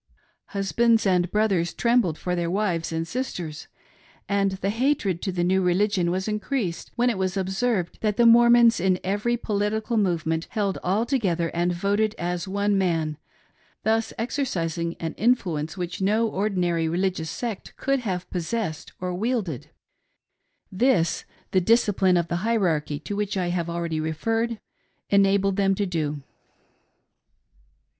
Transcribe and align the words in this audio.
Husbands 0.47 1.05
and 1.05 1.29
brothers 1.29 1.75
trembled 1.75 2.17
for 2.17 2.35
their 2.35 2.49
wives 2.49 2.91
and 2.91 3.07
sisters, 3.07 3.67
and 4.27 4.53
the 4.53 4.71
hatred 4.71 5.21
to 5.21 5.31
the 5.31 5.43
new 5.43 5.61
religion 5.61 6.09
was 6.09 6.27
increased 6.27 6.89
when 6.95 7.11
it 7.11 7.19
was 7.19 7.37
observed 7.37 7.99
that 8.01 8.17
the 8.17 8.25
Mormons 8.25 8.79
in 8.79 8.99
every 9.03 9.37
political 9.37 9.97
movement 9.97 10.47
held 10.49 10.79
all 10.83 11.05
together 11.05 11.49
and 11.53 11.71
voted 11.71 12.15
as 12.17 12.47
one 12.47 12.79
man, 12.79 13.19
thus 13.83 14.11
exercising 14.17 14.95
an 14.99 15.13
influence 15.19 15.77
which 15.77 16.01
no, 16.01 16.27
ordinary 16.27 16.87
religious 16.87 17.29
sect 17.29 17.75
could 17.77 17.99
have 17.99 18.27
possessed 18.31 18.93
or 18.99 19.13
wielded; 19.13 19.69
this, 20.71 21.25
the 21.51 21.61
discipline 21.61 22.17
of 22.17 22.27
the 22.27 22.37
hierarchy, 22.37 22.97
to 22.99 23.15
which 23.15 23.37
I 23.37 23.49
have 23.49 23.69
already 23.69 23.99
referred, 23.99 24.59
enabled 25.11 25.57
them 25.57 25.75
to 25.75 25.85
do. 25.85 26.23